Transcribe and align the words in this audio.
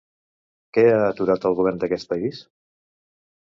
Què 0.77 0.85
ha 0.93 1.01
aturat 1.09 1.45
el 1.51 1.57
govern 1.59 1.77
d'aquest 1.85 2.09
país? 2.15 2.41